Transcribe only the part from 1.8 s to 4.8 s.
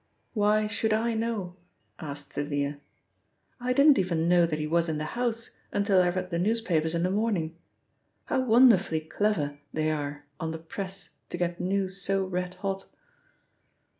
asked Thalia. "I didn't even know that he